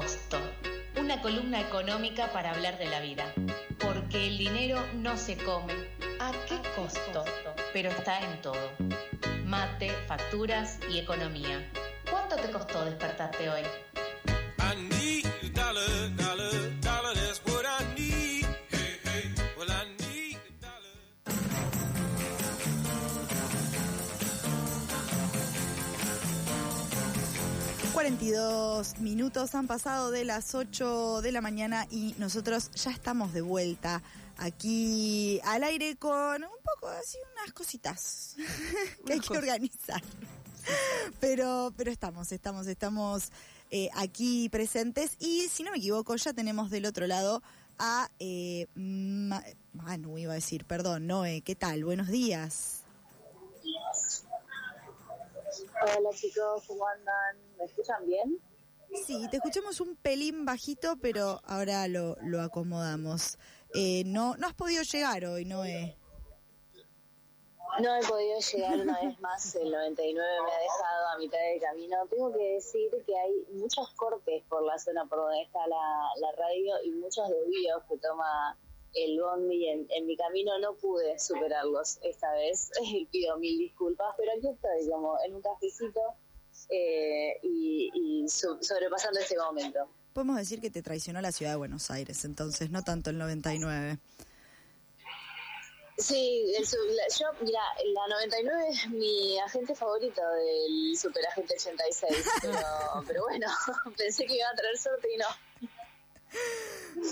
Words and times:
costo? 0.00 0.36
Una 1.00 1.22
columna 1.22 1.58
económica 1.58 2.30
para 2.30 2.50
hablar 2.50 2.76
de 2.76 2.84
la 2.84 3.00
vida. 3.00 3.32
Porque 3.78 4.26
el 4.26 4.36
dinero 4.36 4.78
no 4.96 5.16
se 5.16 5.38
come. 5.38 5.72
¿A 6.20 6.32
qué 6.46 6.60
costo? 6.74 7.24
Pero 7.72 7.88
está 7.88 8.20
en 8.20 8.42
todo. 8.42 8.72
Mate, 9.46 9.90
facturas 10.06 10.78
y 10.90 10.98
economía. 10.98 11.66
¿Cuánto 12.10 12.36
te 12.36 12.50
costó 12.50 12.84
despertarte 12.84 13.48
hoy? 13.48 13.62
42 27.96 28.98
minutos 28.98 29.54
han 29.54 29.66
pasado 29.66 30.10
de 30.10 30.26
las 30.26 30.54
8 30.54 31.22
de 31.22 31.32
la 31.32 31.40
mañana 31.40 31.86
y 31.90 32.14
nosotros 32.18 32.70
ya 32.72 32.90
estamos 32.90 33.32
de 33.32 33.40
vuelta 33.40 34.02
aquí 34.36 35.40
al 35.44 35.64
aire 35.64 35.96
con 35.96 36.44
un 36.44 36.58
poco 36.62 36.88
así 36.88 37.16
unas 37.40 37.54
cositas 37.54 38.36
que 39.06 39.14
hay 39.14 39.20
que 39.20 39.38
organizar. 39.38 40.02
Pero, 41.20 41.72
pero 41.74 41.90
estamos, 41.90 42.32
estamos, 42.32 42.66
estamos 42.66 43.32
eh, 43.70 43.88
aquí 43.94 44.50
presentes 44.50 45.16
y 45.18 45.48
si 45.48 45.62
no 45.62 45.70
me 45.70 45.78
equivoco 45.78 46.14
ya 46.16 46.34
tenemos 46.34 46.68
del 46.68 46.84
otro 46.84 47.06
lado 47.06 47.42
a 47.78 48.10
eh, 48.18 48.66
Manu, 48.74 50.18
iba 50.18 50.32
a 50.32 50.34
decir, 50.34 50.66
perdón, 50.66 51.06
Noé, 51.06 51.40
¿qué 51.40 51.54
tal? 51.54 51.82
Buenos 51.82 52.08
días. 52.08 52.85
Hola 55.82 56.10
chicos, 56.14 56.64
¿cómo 56.66 56.86
andan? 56.86 57.36
¿Me 57.58 57.64
escuchan 57.64 58.06
bien? 58.06 58.40
Sí, 59.06 59.28
te 59.30 59.36
escuchamos 59.36 59.80
un 59.80 59.96
pelín 59.96 60.44
bajito, 60.44 60.96
pero 61.00 61.40
ahora 61.44 61.86
lo, 61.88 62.16
lo 62.22 62.40
acomodamos. 62.40 63.38
Eh, 63.74 64.04
no, 64.06 64.36
no 64.36 64.46
has 64.46 64.54
podido 64.54 64.82
llegar 64.82 65.24
hoy, 65.26 65.44
Noé. 65.44 65.98
No 67.80 67.94
he 67.94 68.00
podido 68.06 68.38
llegar 68.38 68.80
una 68.80 68.98
vez 69.02 69.20
más, 69.20 69.54
el 69.56 69.70
99 69.70 70.28
me 70.46 70.50
ha 70.50 70.58
dejado 70.60 71.08
a 71.14 71.18
mitad 71.18 71.38
del 71.38 71.60
camino. 71.60 72.06
Tengo 72.08 72.32
que 72.32 72.54
decir 72.54 72.90
que 73.04 73.18
hay 73.18 73.46
muchos 73.52 73.92
cortes 73.94 74.44
por 74.48 74.62
la 74.62 74.78
zona 74.78 75.04
por 75.04 75.18
donde 75.18 75.42
está 75.42 75.66
la, 75.66 76.08
la 76.16 76.32
radio 76.32 76.82
y 76.84 76.92
muchos 76.92 77.28
desvíos 77.28 77.82
que 77.86 77.98
toma 77.98 78.56
el 78.96 79.20
bondi 79.20 79.68
en, 79.68 79.86
en, 79.90 80.06
mi 80.06 80.16
camino 80.16 80.58
no 80.58 80.74
pude 80.74 81.18
superarlos 81.18 81.98
esta 82.02 82.32
vez. 82.32 82.70
Pido 83.12 83.36
mil 83.38 83.58
disculpas, 83.58 84.14
pero 84.16 84.32
aquí 84.32 84.48
estoy 84.48 84.90
como 84.90 85.16
en 85.24 85.34
un 85.34 85.42
cafecito 85.42 86.00
eh, 86.70 87.38
y, 87.42 88.24
sobrepasando 88.28 89.20
este 89.20 89.36
momento. 89.36 89.88
Podemos 90.12 90.36
decir 90.36 90.60
que 90.60 90.70
te 90.70 90.82
traicionó 90.82 91.20
la 91.20 91.30
ciudad 91.30 91.52
de 91.52 91.56
Buenos 91.58 91.90
Aires, 91.90 92.24
entonces, 92.24 92.70
no 92.70 92.82
tanto 92.82 93.10
el 93.10 93.18
99. 93.18 93.98
Sí, 95.98 96.52
el, 96.56 96.64
yo, 96.64 97.26
mira, 97.40 97.60
la 97.94 98.08
99 98.08 98.68
es 98.70 98.90
mi 98.90 99.38
agente 99.38 99.74
favorito 99.74 100.20
del 100.22 100.96
Superagente 100.96 101.54
86, 101.54 102.26
pero, 102.42 102.58
pero 103.06 103.22
bueno, 103.24 103.46
pensé 103.96 104.26
que 104.26 104.36
iba 104.36 104.48
a 104.48 104.54
traer 104.54 104.76
suerte 104.76 105.08
y 105.14 105.18
no. 105.18 105.26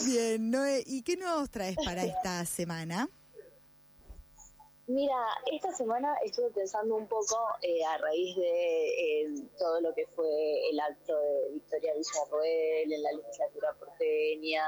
Bien, 0.06 0.50
Noé, 0.50 0.82
¿y 0.86 1.02
qué 1.02 1.16
nos 1.16 1.50
traes 1.50 1.76
para 1.84 2.04
esta 2.04 2.44
semana? 2.44 3.08
Mira, 4.86 5.16
esta 5.50 5.72
semana 5.72 6.14
estuve 6.22 6.50
pensando 6.50 6.96
un 6.96 7.08
poco 7.08 7.36
eh, 7.62 7.82
a 7.84 7.96
raíz 7.96 8.36
de 8.36 9.22
eh, 9.22 9.34
todo 9.58 9.80
lo 9.80 9.94
que 9.94 10.06
fue 10.08 10.68
el 10.70 10.78
acto 10.78 11.18
de 11.18 11.52
Victoria 11.52 11.94
Villarroel 11.94 12.92
en 12.92 13.02
la 13.02 13.12
legislatura 13.12 13.72
porteña, 13.78 14.66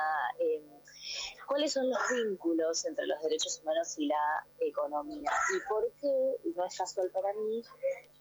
cuáles 1.47 1.72
son 1.72 1.89
los 1.89 1.98
vínculos 2.11 2.84
entre 2.84 3.06
los 3.06 3.22
derechos 3.22 3.61
humanos 3.62 3.98
y 3.98 4.06
la 4.06 4.46
economía 4.61 5.30
y 5.55 5.68
por 5.68 5.90
qué, 6.01 6.36
y 6.45 6.51
no 6.51 6.64
es 6.64 6.77
casual 6.77 7.11
para 7.11 7.33
mí, 7.34 7.62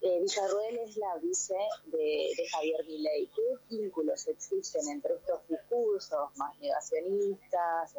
eh, 0.02 0.20
Villarroel 0.22 0.78
es 0.80 0.98
la 0.98 1.18
vice 1.18 1.56
de, 1.86 2.32
Javier 2.52 2.86
Milei. 2.86 3.28
¿Qué 3.36 3.76
vínculos 3.76 4.28
existen 4.28 4.88
entre 4.90 5.16
estos 5.16 5.48
discursos 5.48 6.30
más 6.38 6.58
negacionistas, 6.60 7.96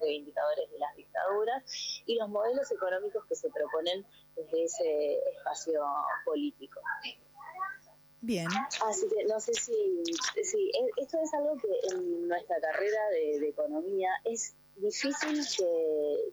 reivindicadores 0.00 0.70
de 0.70 0.78
las 0.78 0.96
dictaduras 0.96 1.62
y 2.06 2.16
los 2.16 2.28
modelos 2.28 2.70
económicos 2.72 3.24
que 3.26 3.36
se 3.36 3.50
proponen 3.50 4.04
desde 4.34 4.64
ese 4.64 5.18
espacio 5.30 5.84
político? 6.24 6.80
Bien. 8.20 8.48
Así 8.84 9.08
que 9.08 9.24
no 9.24 9.38
sé 9.40 9.54
si, 9.54 10.02
si 10.42 10.70
e, 10.70 10.90
esto 10.96 11.18
es 11.22 11.32
algo 11.34 11.56
que 11.56 11.94
en 11.94 12.26
nuestra 12.26 12.60
carrera 12.60 13.00
de, 13.10 13.48
economía 13.48 14.10
es 14.24 14.56
difícil 14.76 15.38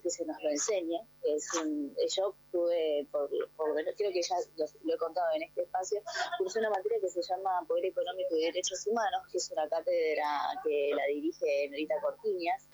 que, 0.02 0.10
se 0.10 0.26
nos 0.26 0.42
lo 0.42 0.50
enseñe. 0.50 1.00
Es 1.24 1.48
un, 1.54 1.96
yo 2.16 2.36
tuve, 2.52 3.08
por, 3.12 3.30
por, 3.56 3.76
creo 3.96 4.12
que 4.12 4.22
ya 4.22 4.36
lo, 4.56 4.94
he 4.94 4.98
contado 4.98 5.28
en 5.36 5.44
este 5.44 5.62
espacio, 5.64 6.02
cursé 6.40 6.60
una 6.60 6.70
materia 6.72 7.00
que 7.00 7.10
se 7.10 7.22
llama 7.22 7.64
Poder 7.68 7.86
Económico 7.86 8.36
y 8.36 8.46
Derechos 8.46 8.86
Humanos, 8.88 9.22
que 9.32 9.38
es 9.38 9.52
una 9.52 9.68
cátedra 9.70 10.60
que 10.64 10.92
la 10.96 11.06
dirige 11.06 11.70
Norita 11.70 12.02
Cortiñas. 12.02 12.68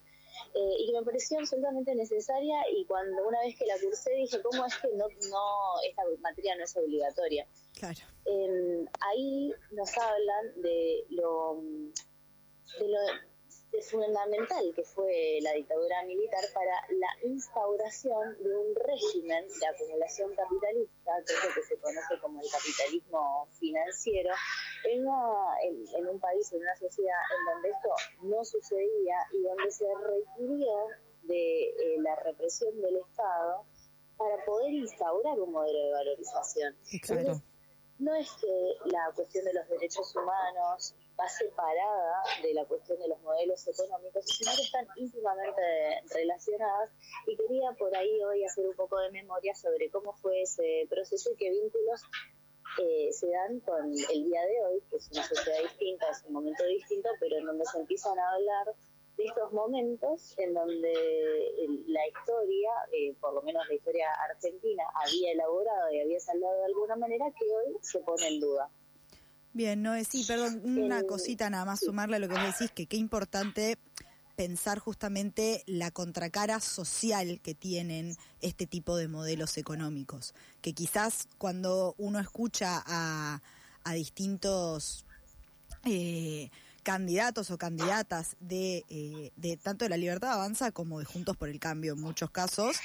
Eh, 0.54 0.76
y 0.80 0.92
que 0.92 1.00
me 1.00 1.06
pareció 1.06 1.40
absolutamente 1.40 1.96
necesaria 1.96 2.58
y 2.76 2.86
cuando 2.86 3.26
una 3.26 3.40
vez 3.40 3.58
que 3.58 3.66
la 3.66 3.76
cursé 3.80 4.12
dije, 4.12 4.42
¿cómo 4.42 4.66
es 4.66 4.76
que 4.78 4.90
no, 4.96 5.06
no 5.30 5.82
esta 5.88 6.04
materia 6.22 6.56
no 6.58 6.66
es 6.66 6.76
obligatoria? 6.76 7.48
Claro. 7.80 8.00
Em, 8.26 8.86
ahí 9.00 9.54
nos 9.72 9.98
hablan 9.98 10.62
de 10.62 11.06
lo, 11.10 11.62
de 12.80 12.88
lo 12.88 13.00
fundamental 13.80 14.74
que 14.76 14.84
fue 14.84 15.40
la 15.42 15.54
dictadura 15.54 16.04
militar 16.04 16.44
para 16.54 16.76
la 16.90 17.28
instauración 17.28 18.38
de 18.44 18.56
un 18.56 18.76
régimen 18.76 19.48
de 19.48 19.68
acumulación 19.68 20.36
capitalista, 20.36 21.12
que 21.26 21.34
es 21.34 21.44
lo 21.46 21.54
que 21.54 21.64
se 21.64 21.78
conoce 21.78 22.20
como 22.22 22.42
el 22.42 22.48
capitalismo 22.52 23.48
financiero, 23.60 24.34
en, 24.84 25.02
en, 25.96 26.08
un 26.08 26.20
país, 26.20 26.52
en 26.52 26.62
una 26.62 26.76
sociedad 26.76 27.20
en 27.38 27.54
donde 27.54 27.70
esto 27.70 27.90
no 28.24 28.44
sucedía 28.44 29.16
y 29.32 29.42
donde 29.44 29.72
se 29.72 29.86
requirió 29.96 30.88
de 31.24 31.64
eh, 31.70 31.98
la 32.00 32.16
represión 32.18 32.82
del 32.82 32.98
Estado 32.98 33.66
para 34.18 34.44
poder 34.46 34.72
instaurar 34.74 35.40
un 35.40 35.52
modelo 35.52 35.80
de 35.80 35.92
valorización. 35.92 36.76
no 38.00 38.16
es 38.16 38.32
que 38.42 38.78
la 38.86 39.12
cuestión 39.16 39.46
de 39.46 39.54
los 39.54 39.68
derechos 39.70 40.16
humanos 40.16 40.96
va 41.22 41.30
separada 41.30 42.24
de 42.42 42.54
la 42.54 42.66
cuestión 42.66 43.00
de 43.00 43.08
los 43.08 43.22
modelos 43.22 43.68
económicos, 43.68 44.26
sino 44.26 44.52
que 44.56 44.62
están 44.62 44.88
íntimamente 44.96 45.62
relacionadas 46.14 46.90
y 47.28 47.36
quería 47.36 47.72
por 47.74 47.96
ahí 47.96 48.24
hoy 48.24 48.44
hacer 48.44 48.68
un 48.68 48.76
poco 48.76 49.00
de 49.00 49.12
memoria 49.12 49.54
sobre 49.56 49.90
cómo 49.90 50.14
fue 50.14 50.42
ese 50.42 50.88
proceso 50.90 51.32
y 51.32 51.36
qué 51.38 51.50
vínculos 51.52 52.02
eh, 52.82 53.12
se 53.12 53.28
dan 53.30 53.60
con 53.60 53.92
el 53.92 54.24
día 54.24 54.42
de 54.46 54.66
hoy, 54.66 54.82
que 54.90 54.98
es 54.98 55.10
una 55.12 55.24
sociedad 55.24 55.62
distinta, 55.62 56.10
es 56.10 56.24
un 56.26 56.34
momento 56.34 56.66
distinto, 56.66 57.10
pero 57.20 57.38
en 57.38 57.46
donde 57.46 57.66
se 57.66 57.80
empiezan 57.80 58.18
a 58.18 58.34
hablar 58.34 58.76
de 59.18 59.26
estos 59.26 59.52
momentos 59.52 60.34
en 60.38 60.54
donde 60.54 60.94
la 61.88 62.08
historia, 62.08 62.72
eh, 62.94 63.14
por 63.20 63.34
lo 63.34 63.42
menos 63.42 63.68
la 63.68 63.76
historia 63.76 64.08
argentina, 64.30 64.84
había 64.96 65.34
elaborado 65.34 65.92
y 65.92 66.00
había 66.00 66.20
saldado 66.20 66.58
de 66.60 66.66
alguna 66.66 66.96
manera 66.96 67.26
que 67.38 67.46
hoy 67.46 67.78
se 67.82 68.00
pone 68.00 68.28
en 68.28 68.40
duda. 68.40 68.72
Bien, 69.54 69.82
no 69.82 69.94
sí, 70.04 70.24
perdón, 70.26 70.62
una 70.64 71.04
cosita 71.04 71.50
nada 71.50 71.66
más 71.66 71.82
sumarle 71.82 72.16
a 72.16 72.20
lo 72.20 72.30
que 72.30 72.36
vos 72.36 72.58
decís, 72.58 72.72
que 72.72 72.86
qué 72.86 72.98
importante 72.98 73.78
pensar 74.36 74.80
justamente 74.80 75.64
la 75.68 75.92
contracara 75.92 76.60
social 76.60 77.40
que 77.42 77.54
tienen 77.54 78.16
este 78.42 78.66
tipo 78.66 78.96
de 78.96 79.08
modelos 79.08 79.58
económicos, 79.58 80.34
que 80.62 80.74
quizás 80.74 81.28
cuando 81.38 81.96
uno 81.98 82.20
escucha 82.20 82.82
a, 82.86 83.42
a 83.84 83.94
distintos 83.94 85.06
eh, 85.86 86.50
candidatos 86.84 87.52
o 87.52 87.58
candidatas 87.58 88.38
de, 88.40 88.86
eh, 88.90 89.32
de 89.36 89.58
tanto 89.58 89.86
de 89.86 89.90
la 89.90 89.98
libertad 89.98 90.32
avanza 90.32 90.72
como 90.72 91.00
de 91.00 91.06
Juntos 91.06 91.38
por 91.38 91.50
el 91.50 91.60
Cambio 91.60 91.94
en 91.94 92.02
muchos 92.02 92.32
casos, 92.32 92.78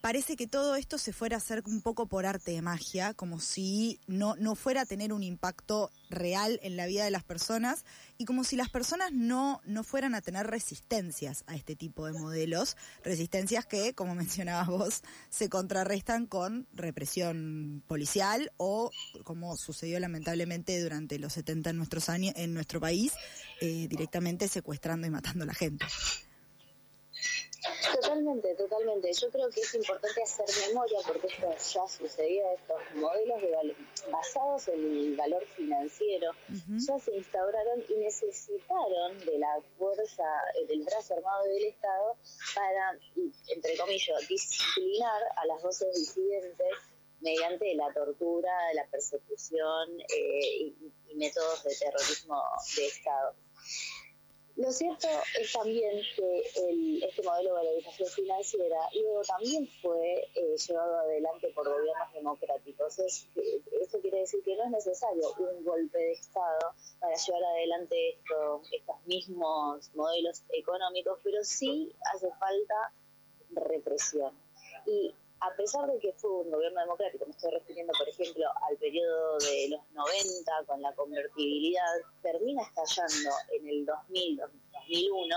parece 0.00 0.36
que 0.36 0.46
todo 0.46 0.76
esto 0.76 0.98
se 0.98 1.12
fuera 1.12 1.36
a 1.36 1.38
hacer 1.38 1.62
un 1.66 1.80
poco 1.80 2.06
por 2.06 2.26
arte 2.26 2.52
de 2.52 2.62
magia, 2.62 3.14
como 3.14 3.40
si 3.40 4.00
no, 4.06 4.36
no 4.36 4.54
fuera 4.54 4.82
a 4.82 4.86
tener 4.86 5.12
un 5.12 5.22
impacto 5.22 5.90
real 6.10 6.60
en 6.62 6.76
la 6.76 6.86
vida 6.86 7.04
de 7.04 7.10
las 7.10 7.24
personas 7.24 7.84
y 8.18 8.24
como 8.24 8.44
si 8.44 8.56
las 8.56 8.68
personas 8.68 9.12
no, 9.12 9.60
no 9.64 9.84
fueran 9.84 10.14
a 10.14 10.22
tener 10.22 10.46
resistencias 10.46 11.44
a 11.46 11.54
este 11.54 11.76
tipo 11.76 12.06
de 12.06 12.12
modelos, 12.12 12.76
resistencias 13.04 13.66
que, 13.66 13.94
como 13.94 14.14
mencionabas 14.14 14.68
vos, 14.68 15.02
se 15.30 15.48
contrarrestan 15.48 16.26
con 16.26 16.66
represión 16.72 17.82
policial 17.86 18.52
o, 18.56 18.90
como 19.24 19.56
sucedió 19.56 19.98
lamentablemente 20.00 20.80
durante 20.80 21.18
los 21.18 21.32
70 21.32 21.70
en, 21.70 21.76
nuestros 21.76 22.08
años, 22.08 22.34
en 22.36 22.54
nuestro 22.54 22.80
país, 22.80 23.12
eh, 23.60 23.86
directamente 23.88 24.48
secuestrando 24.48 25.06
y 25.06 25.10
matando 25.10 25.44
a 25.44 25.46
la 25.46 25.54
gente. 25.54 25.86
Totalmente, 27.92 28.54
totalmente. 28.54 29.12
Yo 29.12 29.30
creo 29.30 29.50
que 29.50 29.60
es 29.60 29.74
importante 29.74 30.22
hacer 30.22 30.46
memoria 30.68 30.98
porque 31.06 31.26
esto 31.26 31.50
ya 31.50 31.88
sucedió, 31.88 32.44
estos 32.52 32.80
modelos 32.94 33.40
de 33.40 33.76
basados 34.10 34.68
en 34.68 34.80
el 34.80 35.16
valor 35.16 35.44
financiero 35.56 36.32
ya 36.68 36.98
se 36.98 37.16
instauraron 37.16 37.84
y 37.88 37.94
necesitaron 37.94 39.18
de 39.24 39.38
la 39.38 39.60
fuerza, 39.78 40.24
eh, 40.54 40.66
del 40.66 40.82
brazo 40.82 41.14
armado 41.14 41.44
del 41.44 41.64
Estado 41.64 42.16
para, 42.54 42.98
entre 43.48 43.76
comillas, 43.76 44.28
disciplinar 44.28 45.22
a 45.36 45.46
las 45.46 45.62
voces 45.62 45.94
disidentes 45.94 46.74
mediante 47.20 47.74
la 47.74 47.92
tortura, 47.92 48.74
la 48.74 48.86
persecución 48.88 50.00
eh, 50.00 50.74
y 51.08 51.14
métodos 51.16 51.64
de 51.64 51.74
terrorismo 51.76 52.42
de 52.76 52.86
Estado. 52.86 53.34
Lo 54.56 54.72
cierto 54.72 55.06
es 55.38 55.52
también 55.52 56.00
que 56.16 56.42
el, 56.68 57.02
este 57.02 57.22
modelo 57.22 57.50
de 57.50 57.56
valorización 57.56 58.08
financiera 58.08 58.78
luego 58.94 59.20
también 59.22 59.68
fue 59.82 60.30
eh, 60.34 60.56
llevado 60.56 60.96
adelante 61.00 61.52
por 61.54 61.68
gobiernos 61.68 62.12
democráticos. 62.14 62.98
Es, 63.00 63.28
esto 63.82 64.00
quiere 64.00 64.20
decir 64.20 64.42
que 64.42 64.56
no 64.56 64.64
es 64.64 64.70
necesario 64.70 65.30
un 65.38 65.62
golpe 65.62 65.98
de 65.98 66.12
Estado 66.12 66.72
para 67.00 67.14
llevar 67.14 67.44
adelante 67.44 68.10
esto, 68.14 68.62
estos 68.72 68.96
mismos 69.04 69.90
modelos 69.94 70.42
económicos, 70.48 71.18
pero 71.22 71.44
sí 71.44 71.94
hace 72.14 72.30
falta 72.40 72.92
represión. 73.50 74.32
Y 74.86 75.14
a 75.40 75.54
pesar 75.56 75.86
de 75.86 75.98
que 75.98 76.12
fue 76.14 76.30
un 76.30 76.50
gobierno 76.50 76.80
democrático, 76.80 77.26
me 77.26 77.32
estoy 77.32 77.50
refiriendo, 77.52 77.92
por 77.98 78.08
ejemplo, 78.08 78.46
al 78.68 78.76
periodo 78.76 79.38
de 79.38 79.68
los 79.70 79.80
90 79.92 80.52
con 80.66 80.80
la 80.80 80.94
convertibilidad, 80.94 81.82
termina 82.22 82.62
estallando 82.62 83.30
en 83.52 83.68
el 83.68 83.84
2000, 83.84 84.36
2001, 84.38 85.36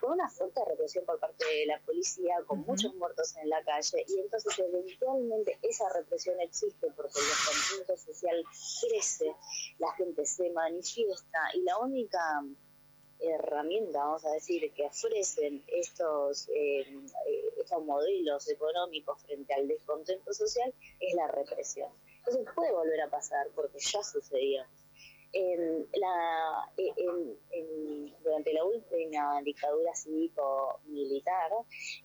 con 0.00 0.12
una 0.12 0.28
fuerte 0.28 0.60
represión 0.66 1.04
por 1.04 1.18
parte 1.18 1.44
de 1.46 1.66
la 1.66 1.80
policía, 1.80 2.36
con 2.46 2.60
muchos 2.60 2.94
muertos 2.94 3.36
en 3.36 3.48
la 3.48 3.62
calle, 3.64 4.04
y 4.08 4.20
entonces 4.20 4.58
eventualmente 4.58 5.58
esa 5.62 5.88
represión 5.90 6.38
existe 6.40 6.88
porque 6.96 7.18
el 7.18 7.46
conflicto 7.46 7.96
social 7.96 8.44
crece, 8.80 9.34
la 9.78 9.92
gente 9.92 10.26
se 10.26 10.50
manifiesta, 10.50 11.38
y 11.54 11.62
la 11.62 11.78
única 11.78 12.44
herramienta, 13.20 13.98
vamos 13.98 14.24
a 14.24 14.30
decir, 14.32 14.72
que 14.72 14.84
ofrecen 14.84 15.62
estos, 15.68 16.48
eh, 16.48 16.86
estos 17.58 17.84
modelos 17.84 18.48
económicos 18.48 19.22
frente 19.22 19.54
al 19.54 19.68
descontento 19.68 20.32
social 20.32 20.72
es 20.98 21.14
la 21.14 21.28
represión. 21.28 21.90
Entonces 22.18 22.46
puede 22.54 22.72
volver 22.72 23.00
a 23.00 23.10
pasar 23.10 23.48
porque 23.54 23.78
ya 23.78 24.02
sucedió. 24.02 24.64
Durante 28.22 28.52
la 28.52 28.64
última 28.64 29.40
dictadura 29.42 29.94
cívico-militar 29.94 31.52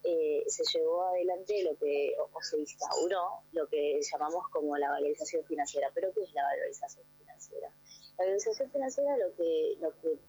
eh, 0.04 0.44
se 0.48 0.64
llevó 0.78 1.06
adelante 1.06 1.64
lo 1.64 1.76
que, 1.78 2.16
o, 2.20 2.42
se 2.42 2.60
instauró 2.60 3.42
lo 3.52 3.68
que 3.68 4.00
llamamos 4.12 4.48
como 4.50 4.78
la 4.78 4.92
valorización 4.92 5.44
financiera. 5.46 5.90
¿Pero 5.94 6.14
qué 6.14 6.22
es 6.22 6.34
la 6.34 6.44
valorización 6.44 7.06
financiera? 7.18 7.70
La 8.18 8.26
valorización 8.26 8.70
financiera 8.72 9.18
lo 9.18 9.36
que, 9.36 9.76
lo 9.80 9.92
que 10.02 10.20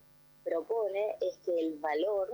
propone 0.47 1.17
es 1.21 1.39
que 1.39 1.59
el 1.59 1.79
valor 1.79 2.31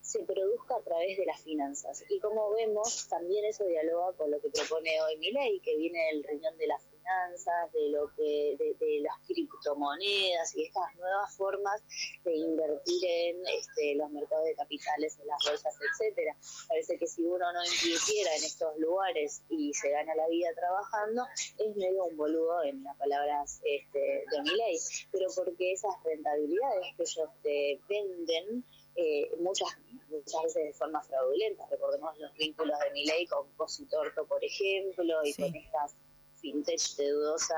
se 0.00 0.24
produzca 0.24 0.76
a 0.76 0.82
través 0.82 1.18
de 1.18 1.26
las 1.26 1.40
finanzas. 1.42 2.02
Y 2.08 2.18
como 2.18 2.50
vemos, 2.52 3.06
también 3.08 3.44
eso 3.44 3.64
dialoga 3.64 4.12
con 4.14 4.30
lo 4.30 4.40
que 4.40 4.48
propone 4.48 5.00
hoy 5.02 5.18
mi 5.18 5.30
ley, 5.30 5.60
que 5.60 5.76
viene 5.76 6.06
del 6.06 6.24
riñón 6.24 6.56
de 6.56 6.66
las 6.66 6.82
finanzas, 7.00 7.72
de 7.72 7.88
lo 7.90 8.12
que, 8.14 8.56
de, 8.58 9.00
las 9.00 9.18
criptomonedas 9.26 10.54
y 10.56 10.64
estas 10.64 10.94
nuevas 10.96 11.36
formas 11.36 11.82
de 12.24 12.36
invertir 12.36 13.04
en 13.04 13.46
este, 13.46 13.94
los 13.96 14.10
mercados 14.10 14.44
de 14.44 14.54
capitales, 14.54 15.18
en 15.20 15.26
las 15.26 15.38
bolsas, 15.46 15.74
etcétera. 15.80 16.36
Parece 16.68 16.98
que 16.98 17.06
si 17.06 17.24
uno 17.24 17.52
no 17.52 17.60
invirtiera 17.64 18.34
en 18.36 18.44
estos 18.44 18.76
lugares 18.78 19.42
y 19.48 19.72
se 19.74 19.90
gana 19.90 20.14
la 20.14 20.28
vida 20.28 20.48
trabajando, 20.54 21.26
es 21.58 21.76
medio 21.76 22.04
un 22.04 22.16
boludo 22.16 22.62
en 22.64 22.82
las 22.82 22.96
palabras 22.96 23.60
este, 23.64 24.24
de 24.30 24.42
mi 24.42 24.56
ley, 24.56 24.78
pero 25.10 25.26
porque 25.34 25.72
esas 25.72 25.94
rentabilidades 26.04 26.86
que 26.96 27.02
ellos 27.02 27.30
te 27.42 27.80
venden 27.88 28.64
eh, 28.96 29.30
muchas 29.38 29.68
muchas 30.10 30.42
veces 30.42 30.64
de 30.64 30.72
forma 30.72 31.02
fraudulenta. 31.02 31.66
Recordemos 31.70 32.18
los 32.18 32.34
vínculos 32.34 32.78
de 32.80 32.90
mi 32.90 33.06
ley 33.06 33.26
con 33.26 33.48
Cositorto, 33.52 34.26
por 34.26 34.44
ejemplo, 34.44 35.20
y 35.24 35.34
con 35.34 35.54
estas 35.54 35.94
fintech 36.40 36.96
de 36.96 37.10
dudosa 37.10 37.56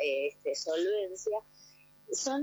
este, 0.00 0.54
solvencia, 0.54 1.38
son 2.12 2.42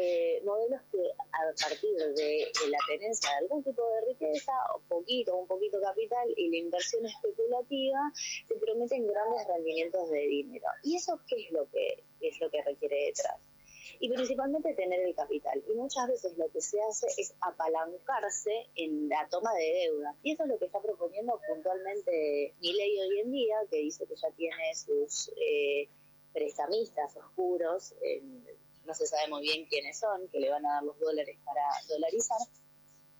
eh, 0.00 0.40
modelos 0.44 0.80
que 0.90 0.98
a 1.32 1.68
partir 1.68 1.94
de, 1.94 2.52
la 2.68 2.78
tenencia 2.88 3.30
de 3.30 3.36
algún 3.36 3.62
tipo 3.62 3.82
de 3.82 4.12
riqueza, 4.12 4.52
o 4.74 4.80
poquito, 4.88 5.36
un 5.36 5.46
poquito 5.46 5.80
capital 5.80 6.28
y 6.36 6.50
la 6.50 6.56
inversión 6.56 7.04
especulativa, 7.06 8.12
te 8.48 8.54
prometen 8.56 9.06
grandes 9.06 9.46
rendimientos 9.46 10.10
de 10.10 10.20
dinero. 10.20 10.66
¿Y 10.82 10.96
eso 10.96 11.20
qué 11.28 11.36
es 11.44 11.52
lo 11.52 11.68
que, 11.70 12.04
es 12.20 12.40
lo 12.40 12.50
que 12.50 12.62
requiere 12.62 13.06
detrás? 13.06 13.38
Y 14.02 14.08
principalmente 14.08 14.74
tener 14.74 14.98
el 14.98 15.14
capital. 15.14 15.62
Y 15.64 15.74
muchas 15.74 16.08
veces 16.08 16.36
lo 16.36 16.50
que 16.50 16.60
se 16.60 16.76
hace 16.82 17.06
es 17.18 17.36
apalancarse 17.40 18.66
en 18.74 19.08
la 19.08 19.28
toma 19.28 19.54
de 19.54 19.62
deuda. 19.62 20.16
Y 20.24 20.32
eso 20.32 20.42
es 20.42 20.48
lo 20.48 20.58
que 20.58 20.64
está 20.64 20.80
proponiendo 20.80 21.40
puntualmente 21.46 22.52
mi 22.60 22.72
ley 22.72 22.98
hoy 22.98 23.20
en 23.20 23.30
día, 23.30 23.54
que 23.70 23.76
dice 23.76 24.04
que 24.08 24.16
ya 24.16 24.28
tiene 24.32 24.74
sus 24.74 25.30
eh, 25.40 25.88
prestamistas 26.32 27.16
oscuros, 27.16 27.94
no 28.84 28.92
se 28.92 29.06
sabe 29.06 29.28
muy 29.28 29.42
bien 29.42 29.66
quiénes 29.66 30.00
son, 30.00 30.26
que 30.26 30.40
le 30.40 30.50
van 30.50 30.66
a 30.66 30.74
dar 30.74 30.82
los 30.82 30.98
dólares 30.98 31.38
para 31.44 31.62
dolarizar. 31.88 32.40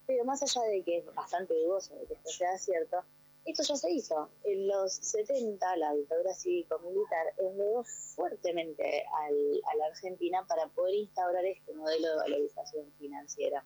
Pero 0.04 0.24
más 0.24 0.42
allá 0.42 0.62
de 0.62 0.82
que 0.82 0.98
es 0.98 1.14
bastante 1.14 1.54
dudoso 1.54 1.94
de 1.94 2.06
que 2.06 2.14
esto 2.14 2.28
sea 2.28 2.58
cierto, 2.58 3.04
esto 3.44 3.62
ya 3.62 3.76
se 3.76 3.90
hizo. 3.90 4.30
En 4.44 4.68
los 4.68 4.92
70, 4.92 5.76
la 5.76 5.94
dictadura 5.94 6.34
cívico-militar 6.34 7.34
endeudó 7.38 7.84
fuertemente 7.84 9.04
a 9.04 9.74
la 9.76 9.86
Argentina 9.86 10.46
para 10.46 10.68
poder 10.68 10.94
instaurar 10.94 11.44
este 11.44 11.74
modelo 11.74 12.08
de 12.08 12.16
valorización 12.16 12.92
financiera. 12.98 13.64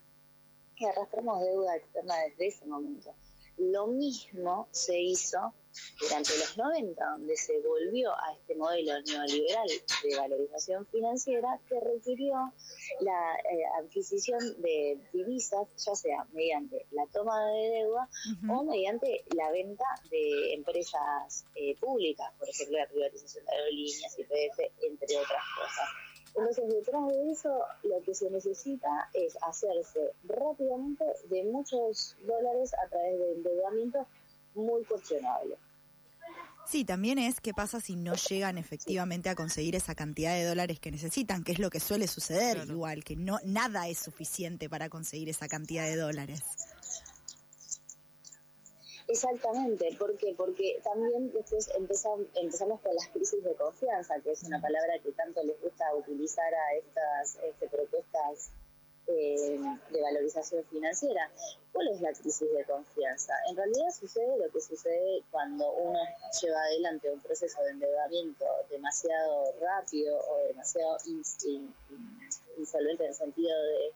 Y 0.76 0.84
arrastramos 0.84 1.40
deuda 1.40 1.76
externa 1.76 2.14
desde 2.28 2.46
ese 2.48 2.66
momento. 2.66 3.14
Lo 3.56 3.86
mismo 3.86 4.68
se 4.70 5.00
hizo 5.00 5.54
durante 6.00 6.36
los 6.38 6.56
90, 6.56 7.04
donde 7.04 7.36
se 7.36 7.60
volvió 7.60 8.12
a 8.12 8.32
este 8.32 8.54
modelo 8.54 9.00
neoliberal 9.02 9.68
de 10.02 10.16
valorización 10.16 10.86
financiera 10.86 11.60
que 11.68 11.80
requirió 11.80 12.52
la 13.00 13.36
eh, 13.36 13.64
adquisición 13.82 14.40
de 14.62 14.98
divisas, 15.12 15.66
ya 15.76 15.94
sea 15.94 16.26
mediante 16.32 16.86
la 16.90 17.06
toma 17.06 17.50
de 17.50 17.70
deuda 17.70 18.08
o 18.48 18.64
mediante 18.64 19.24
la 19.34 19.50
venta 19.50 19.84
de 20.10 20.54
empresas 20.54 21.44
eh, 21.54 21.76
públicas, 21.78 22.32
por 22.38 22.48
ejemplo, 22.48 22.78
la 22.78 22.88
privatización 22.88 23.44
de 23.44 23.52
aerolíneas, 23.52 24.18
IPF, 24.18 24.58
entre 24.82 25.16
otras 25.16 25.44
cosas. 25.56 25.88
Entonces, 26.36 26.68
detrás 26.68 27.08
de 27.08 27.30
eso, 27.30 27.64
lo 27.82 28.02
que 28.02 28.14
se 28.14 28.30
necesita 28.30 29.08
es 29.14 29.38
hacerse 29.40 30.12
rápidamente 30.24 31.04
de 31.30 31.44
muchos 31.44 32.14
dólares 32.26 32.74
a 32.74 32.88
través 32.90 33.18
de 33.18 33.32
endeudamiento 33.32 34.06
muy 34.54 34.84
cuestionable. 34.84 35.56
Sí, 36.68 36.84
también 36.84 37.18
es 37.18 37.40
qué 37.40 37.54
pasa 37.54 37.80
si 37.80 37.94
no 37.94 38.14
llegan 38.14 38.58
efectivamente 38.58 39.28
a 39.28 39.36
conseguir 39.36 39.76
esa 39.76 39.94
cantidad 39.94 40.34
de 40.34 40.44
dólares 40.44 40.80
que 40.80 40.90
necesitan, 40.90 41.44
que 41.44 41.52
es 41.52 41.60
lo 41.60 41.70
que 41.70 41.78
suele 41.78 42.08
suceder 42.08 42.58
igual, 42.68 43.04
que 43.04 43.14
no 43.14 43.38
nada 43.44 43.86
es 43.86 43.98
suficiente 43.98 44.68
para 44.68 44.88
conseguir 44.88 45.28
esa 45.28 45.46
cantidad 45.46 45.86
de 45.86 45.96
dólares. 45.96 46.42
Exactamente, 49.08 49.94
¿por 49.96 50.16
qué? 50.18 50.34
Porque 50.36 50.80
también 50.82 51.30
después 51.32 51.70
empezamos, 51.76 52.26
empezamos 52.34 52.80
con 52.80 52.92
las 52.96 53.06
crisis 53.08 53.42
de 53.44 53.54
confianza, 53.54 54.18
que 54.20 54.32
es 54.32 54.42
una 54.42 54.60
palabra 54.60 54.98
que 55.00 55.12
tanto 55.12 55.44
les 55.44 55.60
gusta 55.60 55.84
utilizar 55.94 56.52
a 56.52 56.74
estas 56.74 57.38
este, 57.44 57.68
propuestas 57.68 58.50
eh, 59.08 59.60
de 59.90 60.02
valorización 60.02 60.64
financiera. 60.64 61.30
¿Cuál 61.72 61.88
es 61.88 62.00
la 62.00 62.12
crisis 62.12 62.52
de 62.52 62.64
confianza? 62.64 63.34
En 63.48 63.56
realidad 63.56 63.90
sucede 63.90 64.38
lo 64.38 64.50
que 64.50 64.60
sucede 64.60 65.22
cuando 65.30 65.70
uno 65.72 65.98
lleva 66.42 66.60
adelante 66.62 67.10
un 67.10 67.20
proceso 67.20 67.62
de 67.62 67.70
endeudamiento 67.70 68.44
demasiado 68.70 69.52
rápido 69.60 70.18
o 70.18 70.38
demasiado 70.48 70.96
insolvente 72.56 73.04
en 73.04 73.08
el 73.10 73.14
sentido 73.14 73.62
de 73.62 73.92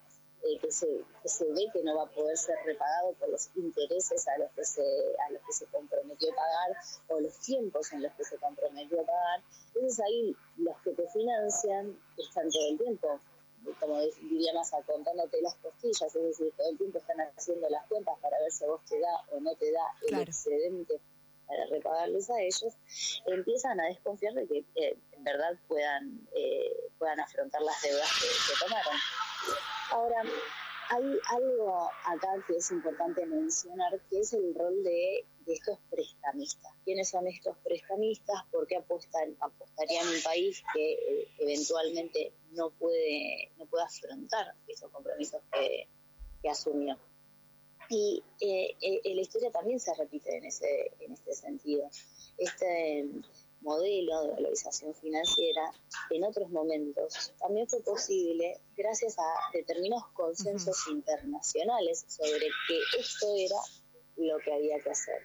que, 0.61 0.73
se, 0.73 0.87
se 1.25 1.45
ve 1.53 1.67
que 1.73 1.83
no 1.83 1.97
va 1.97 2.05
a 2.05 2.11
poder 2.11 2.37
ser 2.37 2.57
repagado 2.65 3.13
por 3.15 3.29
los 3.29 3.51
intereses 3.57 4.27
a 4.29 4.39
los 4.39 4.51
que 4.53 4.65
se 4.65 4.83
a 4.83 5.33
los 5.33 5.43
que 5.43 5.53
se 5.53 5.67
comprometió 5.67 6.33
a 6.33 6.35
pagar 6.35 6.77
o 7.09 7.21
los 7.21 7.39
tiempos 7.41 7.93
en 7.93 8.03
los 8.03 8.13
que 8.15 8.25
se 8.25 8.39
comprometió 8.39 9.01
a 9.01 9.05
pagar 9.05 9.43
entonces 9.75 10.01
ahí 10.01 10.35
los 10.57 10.77
que 10.83 10.93
te 10.93 11.07
financian 11.09 11.99
están 12.17 12.51
todo 12.51 12.69
el 12.69 12.79
tiempo 12.79 13.21
como 13.79 14.01
diría 14.01 14.53
más, 14.55 14.71
contándote 14.87 15.41
las 15.43 15.55
costillas, 15.57 16.15
es 16.15 16.23
decir, 16.23 16.53
todo 16.57 16.71
el 16.71 16.79
tiempo 16.79 16.99
están 16.99 17.21
haciendo 17.37 17.69
las 17.69 17.87
cuentas 17.87 18.19
para 18.21 18.39
ver 18.41 18.51
si 18.51 18.65
a 18.65 18.69
vos 18.69 18.81
te 18.85 18.99
da 18.99 19.25
o 19.31 19.41
no 19.41 19.55
te 19.57 19.71
da 19.73 19.83
el 20.09 20.21
excedente 20.21 21.01
para 21.51 21.67
repagarles 21.67 22.31
a 22.31 22.41
ellos, 22.41 22.79
empiezan 23.27 23.81
a 23.81 23.87
desconfiar 23.87 24.35
de 24.35 24.47
que 24.47 24.59
eh, 24.77 24.97
en 25.13 25.25
verdad 25.25 25.59
puedan, 25.67 26.29
eh, 26.33 26.91
puedan 26.97 27.19
afrontar 27.19 27.61
las 27.63 27.83
deudas 27.83 28.09
que, 28.21 28.65
tomaron. 28.65 28.95
Ahora, 29.91 30.23
hay 30.91 31.19
algo 31.37 31.91
acá 32.05 32.29
que 32.47 32.57
es 32.57 32.71
importante 32.71 33.27
mencionar, 33.27 34.01
que 34.09 34.21
es 34.21 34.33
el 34.33 34.55
rol 34.55 34.81
de, 34.85 35.27
estos 35.55 35.79
prestamistas. 35.91 36.73
¿Quiénes 36.85 37.09
son 37.09 37.27
estos 37.27 37.57
prestamistas? 37.59 38.45
¿Por 38.51 38.67
qué 38.67 38.77
apuestan, 38.77 39.37
apostarían 39.41 40.07
un 40.09 40.23
país 40.23 40.63
que 40.75 40.93
eh, 40.93 41.29
eventualmente 41.39 42.33
no 42.53 42.71
puede, 42.71 43.51
no 43.59 43.67
puede 43.67 43.85
afrontar 43.85 44.55
esos 44.67 44.91
compromisos 44.91 45.41
que, 45.53 45.89
asumió? 46.49 46.99
Y 47.89 48.23
eh, 48.41 48.77
eh, 48.81 49.15
la 49.15 49.21
historia 49.21 49.51
también 49.51 49.81
se 49.81 49.93
repite 49.95 50.37
en, 50.37 50.45
ese, 50.45 50.93
en 51.01 51.13
este 51.13 51.35
sentido. 51.35 51.89
Este, 52.39 53.11
modelo 53.61 54.23
de 54.23 54.31
valorización 54.33 54.95
financiera 54.95 55.73
en 56.11 56.25
otros 56.25 56.51
momentos 56.51 57.33
también 57.39 57.69
fue 57.69 57.83
posible 57.83 58.61
gracias 58.77 59.19
a 59.19 59.35
determinados 59.53 60.09
consensos 60.13 60.87
internacionales 60.89 62.05
sobre 62.09 62.49
que 62.67 62.81
esto 62.99 63.27
era 63.37 63.57
lo 64.17 64.39
que 64.39 64.53
había 64.53 64.81
que 64.81 64.91
hacer. 64.91 65.21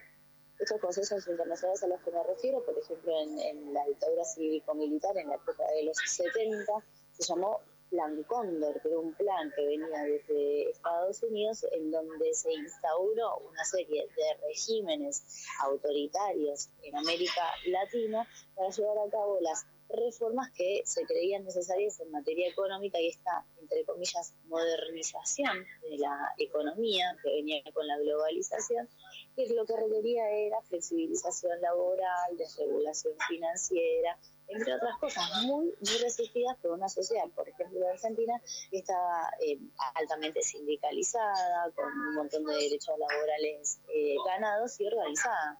Estos 0.59 0.79
consensos 0.79 1.27
internacionales 1.27 1.83
a 1.83 1.88
los 1.88 2.01
que 2.01 2.12
me 2.12 2.24
refiero, 2.24 2.63
por 2.63 2.77
ejemplo, 2.77 3.12
en, 3.21 3.39
en 3.39 3.74
la 3.74 3.85
dictadura 3.85 4.24
cívico-militar 4.24 5.17
en 5.17 5.29
la 5.29 5.35
época 5.35 5.63
de 5.75 5.83
los 5.83 5.97
70, 5.97 6.71
se 7.12 7.24
llamó 7.24 7.59
Plan 7.89 8.24
Cóndor, 8.24 8.81
que 8.81 8.88
era 8.88 9.00
un 9.00 9.13
plan 9.13 9.51
que 9.55 9.65
venía 9.65 10.03
desde 10.03 10.69
Estados 10.69 11.21
Unidos 11.24 11.65
en 11.71 11.91
donde 11.91 12.33
se 12.33 12.51
instauró 12.51 13.38
una 13.38 13.63
serie 13.63 14.07
de 14.15 14.47
regímenes 14.47 15.45
autoritarios 15.62 16.69
en 16.83 16.95
América 16.95 17.43
Latina 17.67 18.27
para 18.55 18.69
llevar 18.69 18.97
a 18.97 19.09
cabo 19.09 19.39
las 19.41 19.65
reformas 19.96 20.52
que 20.52 20.82
se 20.86 21.06
creían 21.06 21.44
necesarias 21.44 22.00
en 22.00 22.12
materia 22.12 22.48
económica 22.48 23.00
y 23.00 23.10
esta, 23.10 23.46
entre 23.60 23.84
comillas, 23.86 24.34
modernización 24.46 25.66
de 25.90 25.98
la 25.98 26.34
economía 26.38 27.18
que 27.24 27.32
venía 27.32 27.62
con 27.74 27.88
la 27.88 27.98
globalización, 27.98 28.88
que 29.36 29.48
lo 29.54 29.66
que 29.66 29.75
requería 29.75 30.30
era 30.30 30.62
flexibilización 30.64 31.62
laboral, 31.62 32.38
desregulación 32.38 33.14
financiera, 33.28 34.18
entre 34.48 34.75
otras 34.75 34.98
cosas, 35.00 35.24
muy, 35.46 35.66
muy 35.66 35.98
resistidas 36.02 36.58
por 36.58 36.72
una 36.72 36.88
sociedad, 36.90 37.25
por 37.36 37.50
ejemplo, 37.50 37.80
en 37.80 37.92
Argentina, 37.92 38.42
que 38.70 38.78
estaba 38.78 39.30
eh, 39.42 39.60
altamente 39.96 40.42
sindicalizada, 40.42 41.72
con 41.75 41.86
un 41.86 42.16
montón 42.16 42.46
de 42.46 42.56
derechos 42.56 42.96
laborales 42.98 43.80
eh, 43.94 44.16
ganados 44.25 44.80
y 44.80 44.88
organizada. 44.88 45.60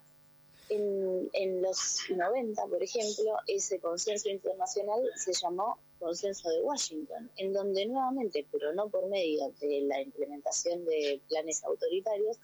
En, 0.68 1.30
en 1.32 1.62
los 1.62 2.00
90, 2.08 2.66
por 2.66 2.82
ejemplo, 2.82 3.36
ese 3.46 3.78
consenso 3.78 4.28
internacional 4.28 5.00
se 5.14 5.32
llamó 5.32 5.78
consenso 5.98 6.48
de 6.50 6.62
Washington, 6.62 7.30
en 7.36 7.52
donde 7.52 7.86
nuevamente, 7.86 8.46
pero 8.50 8.72
no 8.72 8.88
por 8.88 9.06
medio 9.08 9.50
de 9.60 9.82
la 9.82 10.00
implementación 10.00 10.84
de 10.84 11.20
planes 11.28 11.64
autoritarios, 11.64 12.38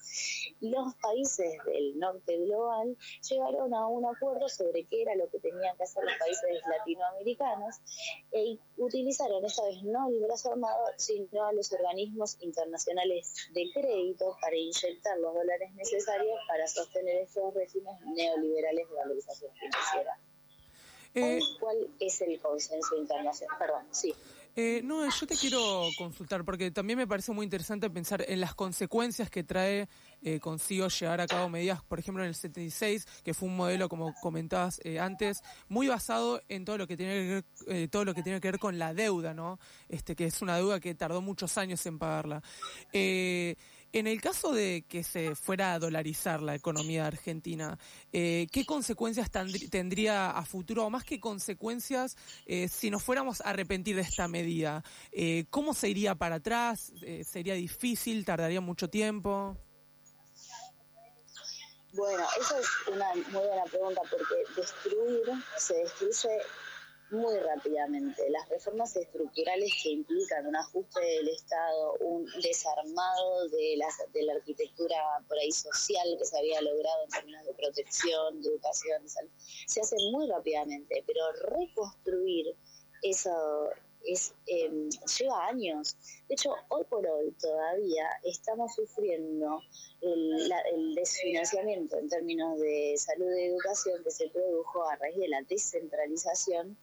los 0.60 0.94
países 0.96 1.52
del 1.66 1.98
norte 1.98 2.36
global 2.38 2.96
llegaron 3.28 3.74
a 3.74 3.86
un 3.86 4.04
acuerdo 4.06 4.48
sobre 4.48 4.84
qué 4.84 5.02
era 5.02 5.14
lo 5.16 5.28
que 5.30 5.38
tenían 5.38 5.76
que 5.76 5.84
hacer 5.84 6.04
los 6.04 6.14
países 6.18 6.62
latinoamericanos 6.68 7.76
e 8.32 8.58
utilizaron 8.76 9.44
esta 9.44 9.64
vez 9.64 9.82
no 9.82 10.08
el 10.08 10.20
brazo 10.20 10.52
armado, 10.52 10.84
sino 10.96 11.44
a 11.44 11.52
los 11.52 11.72
organismos 11.72 12.36
internacionales 12.40 13.34
de 13.54 13.70
crédito 13.72 14.36
para 14.40 14.56
inyectar 14.56 15.18
los 15.18 15.34
dólares 15.34 15.72
necesarios 15.74 16.38
para 16.48 16.66
sostener 16.66 17.16
estos 17.16 17.54
regímenes 17.54 18.00
neoliberales 18.14 18.88
de 18.88 18.94
valorización 18.94 19.52
financiera. 19.54 20.18
Eh, 21.14 21.40
¿Cuál 21.60 21.88
es 22.00 22.20
el 22.22 22.40
consenso 22.40 22.96
internacional? 22.96 23.58
Perdón, 23.58 23.84
sí. 23.90 24.14
Eh, 24.54 24.82
no, 24.84 25.08
yo 25.08 25.26
te 25.26 25.34
quiero 25.34 25.88
consultar 25.96 26.44
porque 26.44 26.70
también 26.70 26.98
me 26.98 27.06
parece 27.06 27.32
muy 27.32 27.44
interesante 27.44 27.88
pensar 27.88 28.22
en 28.28 28.38
las 28.40 28.54
consecuencias 28.54 29.30
que 29.30 29.44
trae 29.44 29.88
eh, 30.20 30.40
consigo 30.40 30.88
llevar 30.88 31.22
a 31.22 31.26
cabo 31.26 31.48
medidas, 31.48 31.82
por 31.82 31.98
ejemplo 31.98 32.22
en 32.22 32.28
el 32.28 32.34
76, 32.34 33.06
que 33.24 33.32
fue 33.32 33.48
un 33.48 33.56
modelo 33.56 33.88
como 33.88 34.14
comentabas 34.20 34.78
eh, 34.84 35.00
antes, 35.00 35.42
muy 35.68 35.88
basado 35.88 36.42
en 36.48 36.66
todo 36.66 36.76
lo 36.76 36.86
que 36.86 36.98
tiene 36.98 37.12
que 37.12 37.28
ver, 37.28 37.44
eh, 37.66 37.88
todo 37.88 38.04
lo 38.04 38.14
que 38.14 38.22
tiene 38.22 38.40
que 38.40 38.48
ver 38.50 38.60
con 38.60 38.78
la 38.78 38.92
deuda, 38.92 39.32
¿no? 39.32 39.58
Este 39.88 40.14
que 40.14 40.26
es 40.26 40.42
una 40.42 40.56
deuda 40.56 40.80
que 40.80 40.94
tardó 40.94 41.22
muchos 41.22 41.56
años 41.56 41.84
en 41.86 41.98
pagarla. 41.98 42.42
En 43.94 44.06
el 44.06 44.22
caso 44.22 44.52
de 44.52 44.86
que 44.88 45.04
se 45.04 45.34
fuera 45.34 45.74
a 45.74 45.78
dolarizar 45.78 46.40
la 46.40 46.54
economía 46.54 47.06
argentina, 47.06 47.78
eh, 48.10 48.46
¿qué 48.50 48.64
consecuencias 48.64 49.30
tendría 49.70 50.30
a 50.30 50.44
futuro, 50.46 50.86
o 50.86 50.90
más 50.90 51.04
que 51.04 51.20
consecuencias, 51.20 52.16
eh, 52.46 52.68
si 52.68 52.90
nos 52.90 53.02
fuéramos 53.02 53.42
a 53.42 53.50
arrepentir 53.50 53.96
de 53.96 54.02
esta 54.02 54.28
medida? 54.28 54.82
Eh, 55.12 55.44
¿Cómo 55.50 55.74
se 55.74 55.90
iría 55.90 56.14
para 56.14 56.36
atrás? 56.36 56.90
¿Sería 57.24 57.52
difícil? 57.52 58.24
¿Tardaría 58.24 58.62
mucho 58.62 58.88
tiempo? 58.88 59.58
Bueno, 61.92 62.24
esa 62.40 62.58
es 62.58 62.68
una 62.90 63.14
muy 63.14 63.46
buena 63.46 63.64
pregunta 63.64 64.00
porque 64.10 64.34
destruir 64.56 65.20
se 65.58 65.74
destruye 65.74 66.40
muy 67.12 67.38
rápidamente. 67.38 68.28
Las 68.30 68.48
reformas 68.48 68.96
estructurales 68.96 69.70
que 69.82 69.90
implican 69.90 70.46
un 70.46 70.56
ajuste 70.56 71.00
del 71.00 71.28
Estado, 71.28 71.94
un 72.00 72.26
desarmado 72.42 73.48
de 73.50 73.76
la, 73.76 73.86
de 74.12 74.22
la 74.22 74.32
arquitectura 74.34 74.96
por 75.28 75.38
ahí 75.38 75.52
social 75.52 76.16
que 76.18 76.24
se 76.24 76.38
había 76.38 76.60
logrado 76.62 77.04
en 77.04 77.10
términos 77.10 77.46
de 77.46 77.54
protección, 77.54 78.40
de 78.40 78.48
educación, 78.48 79.02
se 79.66 79.80
hacen 79.80 79.98
muy 80.10 80.26
rápidamente, 80.28 81.04
pero 81.06 81.20
reconstruir 81.50 82.56
eso 83.02 83.30
es, 84.04 84.34
em, 84.46 84.88
lleva 85.18 85.46
años. 85.46 85.96
De 86.28 86.34
hecho, 86.34 86.54
hoy 86.68 86.84
por 86.84 87.06
hoy 87.06 87.30
todavía 87.40 88.08
estamos 88.24 88.74
sufriendo 88.74 89.60
el, 90.00 90.52
el, 90.72 90.94
desfinanciamiento 90.94 91.98
en 91.98 92.08
términos 92.08 92.58
de 92.58 92.94
salud 92.96 93.32
y 93.36 93.44
educación 93.44 94.02
que 94.02 94.10
se 94.10 94.28
produjo 94.30 94.88
a 94.88 94.96
raíz 94.96 95.18
de 95.18 95.28
la 95.28 95.42
descentralización 95.42 96.76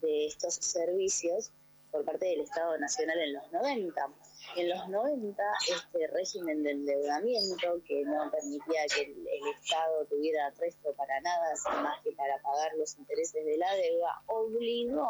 de 0.00 0.26
estos 0.26 0.54
servicios 0.54 1.52
por 1.90 2.04
parte 2.04 2.26
del 2.26 2.40
Estado 2.40 2.78
Nacional 2.78 3.18
en 3.20 3.34
los 3.34 3.52
90. 3.52 4.08
En 4.56 4.68
los 4.68 4.88
90, 4.88 5.42
este 5.68 6.06
régimen 6.08 6.62
de 6.62 6.72
endeudamiento 6.72 7.82
que 7.86 8.02
no 8.04 8.30
permitía 8.30 8.86
que 8.94 9.02
el, 9.02 9.26
Estado 9.60 10.04
tuviera 10.06 10.50
resto 10.58 10.92
para 10.94 11.20
nada, 11.20 11.54
más 11.82 12.00
que 12.02 12.12
para 12.12 12.40
pagar 12.42 12.72
los 12.76 12.96
intereses 12.98 13.44
de 13.44 13.56
la 13.56 13.72
deuda, 13.74 14.22
obligó 14.26 15.08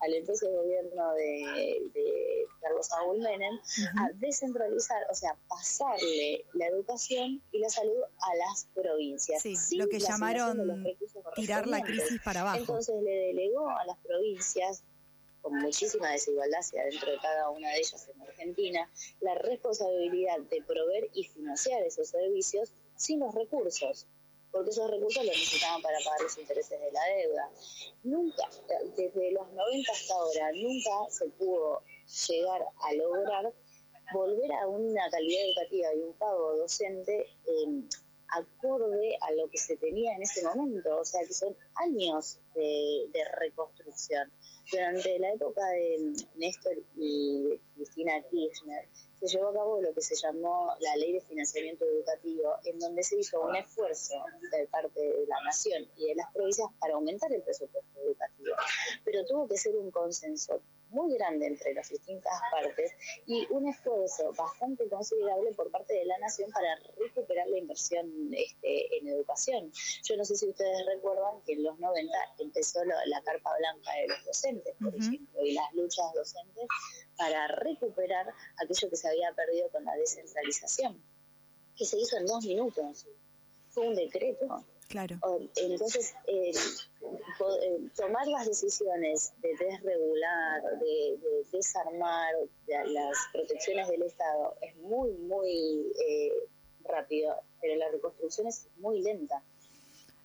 al 0.00 0.14
entonces 0.14 0.50
gobierno 0.50 1.12
de, 1.14 2.46
Carlos 2.60 2.86
Saúl 2.86 3.18
Menem 3.18 3.58
a 3.98 4.10
descentralizar, 4.14 5.02
o 5.10 5.14
sea, 5.14 5.36
pasarle 5.48 6.44
la 6.54 6.66
educación 6.66 7.42
y 7.50 7.58
la 7.58 7.68
salud 7.68 8.02
a 8.02 8.36
las 8.36 8.68
provincias. 8.74 9.42
Sí, 9.42 9.76
lo 9.76 9.88
que 9.88 9.98
llamaron 9.98 10.84
tirar 11.34 11.66
la 11.66 11.82
crisis 11.82 12.20
para 12.24 12.42
abajo. 12.42 12.58
Entonces 12.58 13.02
le 13.02 13.10
delegó 13.10 13.68
a 13.68 13.84
las 13.84 13.98
provincias 13.98 14.84
con 15.42 15.58
muchísima 15.58 16.10
desigualdad 16.12 16.60
hacia 16.60 16.84
dentro 16.84 17.10
de 17.10 17.18
cada 17.18 17.50
una 17.50 17.68
de 17.70 17.78
ellas 17.78 18.08
en 18.08 18.22
Argentina, 18.22 18.90
la 19.20 19.34
responsabilidad 19.34 20.38
de 20.38 20.62
proveer 20.62 21.10
y 21.12 21.24
financiar 21.24 21.82
esos 21.82 22.08
servicios 22.08 22.72
sin 22.96 23.20
los 23.20 23.34
recursos, 23.34 24.06
porque 24.50 24.70
esos 24.70 24.90
recursos 24.90 25.24
los 25.24 25.36
necesitaban 25.36 25.82
para 25.82 25.98
pagar 26.04 26.22
los 26.22 26.38
intereses 26.38 26.80
de 26.80 26.92
la 26.92 27.04
deuda. 27.16 27.50
Nunca, 28.04 28.48
desde 28.96 29.32
los 29.32 29.52
90 29.52 29.92
hasta 29.92 30.14
ahora, 30.14 30.52
nunca 30.52 31.10
se 31.10 31.26
pudo 31.30 31.82
llegar 32.28 32.62
a 32.82 32.92
lograr 32.94 33.52
volver 34.12 34.52
a 34.52 34.68
una 34.68 35.10
calidad 35.10 35.42
educativa 35.46 35.94
y 35.94 36.00
un 36.00 36.12
pago 36.14 36.56
docente 36.56 37.26
eh, 37.46 37.82
acorde 38.28 39.16
a 39.20 39.32
lo 39.32 39.48
que 39.50 39.58
se 39.58 39.76
tenía 39.76 40.14
en 40.14 40.22
ese 40.22 40.42
momento, 40.42 41.00
o 41.00 41.04
sea 41.04 41.20
que 41.26 41.34
son 41.34 41.56
años 41.74 42.38
de, 42.54 43.08
reconstrucción. 43.38 44.30
Durante 44.70 45.18
la 45.18 45.32
época 45.32 45.66
de 45.70 46.12
Néstor 46.36 46.74
y 46.96 47.60
Cristina 47.74 48.12
Kirchner 48.30 48.88
se 49.20 49.26
llevó 49.26 49.48
a 49.48 49.54
cabo 49.54 49.80
lo 49.80 49.92
que 49.92 50.00
se 50.00 50.14
llamó 50.16 50.72
la 50.80 50.96
Ley 50.96 51.12
de 51.12 51.20
Financiamiento 51.20 51.84
Educativo, 51.84 52.54
en 52.64 52.78
donde 52.78 53.02
se 53.02 53.18
hizo 53.18 53.40
un 53.40 53.54
esfuerzo 53.56 54.14
de 54.50 54.66
parte 54.68 55.00
de 55.00 55.26
la 55.26 55.40
nación 55.44 55.86
y 55.96 56.08
de 56.08 56.14
las 56.16 56.32
provincias 56.32 56.68
para 56.80 56.94
aumentar 56.94 57.32
el 57.32 57.42
presupuesto 57.42 58.00
educativo, 58.00 58.54
pero 59.04 59.24
tuvo 59.26 59.48
que 59.48 59.56
ser 59.56 59.76
un 59.76 59.90
consenso 59.90 60.60
muy 60.92 61.14
grande 61.14 61.46
entre 61.46 61.74
las 61.74 61.88
distintas 61.88 62.32
partes 62.50 62.92
y 63.26 63.46
un 63.50 63.68
esfuerzo 63.68 64.32
bastante 64.36 64.88
considerable 64.88 65.52
por 65.54 65.70
parte 65.70 65.94
de 65.94 66.04
la 66.04 66.18
nación 66.18 66.50
para 66.50 66.76
recuperar 66.96 67.48
la 67.48 67.58
inversión 67.58 68.06
este, 68.32 68.98
en 68.98 69.08
educación. 69.08 69.72
Yo 70.04 70.16
no 70.16 70.24
sé 70.24 70.36
si 70.36 70.48
ustedes 70.48 70.86
recuerdan 70.86 71.40
que 71.44 71.54
en 71.54 71.64
los 71.64 71.78
90 71.78 72.12
empezó 72.38 72.84
la 72.84 73.22
carpa 73.22 73.56
blanca 73.58 73.92
de 73.92 74.08
los 74.08 74.24
docentes, 74.24 74.74
por 74.80 74.94
ejemplo, 74.94 75.44
y 75.44 75.52
las 75.52 75.72
luchas 75.74 76.12
docentes 76.14 76.66
para 77.16 77.48
recuperar 77.48 78.26
aquello 78.62 78.90
que 78.90 78.96
se 78.96 79.08
había 79.08 79.32
perdido 79.34 79.68
con 79.70 79.84
la 79.84 79.96
descentralización, 79.96 81.02
que 81.76 81.84
se 81.84 81.98
hizo 81.98 82.16
en 82.16 82.26
dos 82.26 82.44
minutos. 82.44 83.06
Fue 83.70 83.88
un 83.88 83.94
decreto 83.94 84.64
Claro. 84.92 85.18
Entonces, 85.56 86.14
eh, 86.26 86.52
tomar 87.96 88.26
las 88.26 88.46
decisiones 88.46 89.32
de 89.40 89.48
desregular, 89.56 90.62
de, 90.80 91.18
desarmar 91.50 92.34
las 92.66 93.16
protecciones 93.32 93.88
del 93.88 94.02
Estado 94.02 94.54
es 94.60 94.76
muy, 94.76 95.12
muy 95.12 95.92
rápido, 96.84 97.34
pero 97.60 97.76
la 97.76 97.90
reconstrucción 97.90 98.46
es 98.48 98.68
muy 98.76 99.00
lenta. 99.00 99.42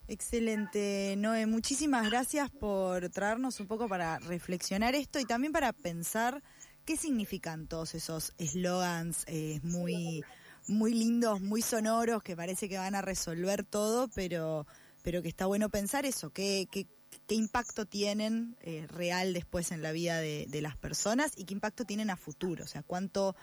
Excelente, 0.09 1.15
Noé. 1.17 1.45
Muchísimas 1.45 2.09
gracias 2.09 2.49
por 2.49 3.09
traernos 3.09 3.59
un 3.59 3.67
poco 3.67 3.89
para 3.89 4.19
reflexionar 4.19 4.95
esto 4.95 5.19
y 5.19 5.25
también 5.25 5.51
para 5.51 5.73
pensar 5.73 6.41
qué 6.85 6.95
significan 6.95 7.67
todos 7.67 7.93
esos 7.93 8.33
eslogans 8.37 9.25
eh, 9.27 9.59
muy, 9.63 10.23
muy 10.67 10.93
lindos, 10.93 11.41
muy 11.41 11.61
sonoros, 11.61 12.23
que 12.23 12.35
parece 12.35 12.69
que 12.69 12.77
van 12.77 12.95
a 12.95 13.01
resolver 13.01 13.63
todo, 13.63 14.07
pero, 14.09 14.65
pero 15.03 15.21
que 15.21 15.29
está 15.29 15.45
bueno 15.45 15.69
pensar 15.69 16.05
eso, 16.05 16.31
qué, 16.31 16.67
qué, 16.71 16.87
qué 17.27 17.35
impacto 17.35 17.85
tienen 17.85 18.57
eh, 18.61 18.85
real 18.87 19.33
después 19.33 19.71
en 19.71 19.81
la 19.81 19.91
vida 19.91 20.19
de, 20.19 20.45
de, 20.47 20.61
las 20.61 20.77
personas 20.77 21.31
y 21.35 21.45
qué 21.45 21.53
impacto 21.53 21.85
tienen 21.85 22.09
a 22.09 22.17
futuro, 22.17 22.65
o 22.65 22.67
sea, 22.67 22.83
cuánto 22.83 23.35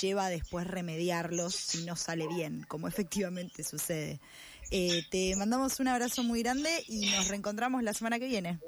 lleva 0.00 0.28
después 0.28 0.66
remediarlos 0.66 1.54
si 1.54 1.84
no 1.84 1.96
sale 1.96 2.26
bien, 2.28 2.64
como 2.68 2.88
efectivamente 2.88 3.62
sucede. 3.64 4.20
Eh, 4.70 5.02
te 5.10 5.36
mandamos 5.36 5.80
un 5.80 5.88
abrazo 5.88 6.22
muy 6.22 6.42
grande 6.42 6.70
y 6.88 7.10
nos 7.10 7.28
reencontramos 7.28 7.82
la 7.82 7.92
semana 7.92 8.18
que 8.18 8.26
viene. 8.26 8.58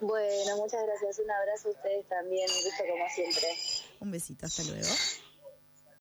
Bueno, 0.00 0.56
muchas 0.56 0.80
gracias. 0.86 1.18
Un 1.18 1.30
abrazo 1.30 1.68
a 1.68 1.70
ustedes 1.72 2.08
también. 2.08 2.48
Un 2.48 2.64
gusto 2.64 2.84
como 2.90 3.08
siempre. 3.14 3.48
Un 4.00 4.10
besito. 4.10 4.46
Hasta 4.46 4.62
luego. 4.64 4.88